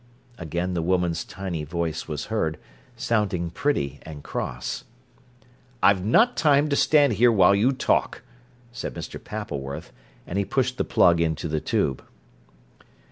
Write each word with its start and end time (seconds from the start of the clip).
Again 0.39 0.73
the 0.73 0.81
woman's 0.81 1.23
tiny 1.23 1.63
voice 1.63 2.07
was 2.07 2.25
heard, 2.33 2.57
sounding 2.95 3.51
pretty 3.51 3.99
and 4.01 4.23
cross. 4.23 4.83
"I've 5.83 6.03
not 6.03 6.35
time 6.35 6.69
to 6.69 6.75
stand 6.75 7.13
here 7.21 7.31
while 7.31 7.53
you 7.53 7.71
talk," 7.71 8.23
said 8.71 8.95
Mr. 8.95 9.23
Pappleworth, 9.23 9.93
and 10.25 10.39
he 10.39 10.43
pushed 10.43 10.79
the 10.79 10.83
plug 10.83 11.21
into 11.21 11.47
the 11.47 11.61
tube. 11.61 12.03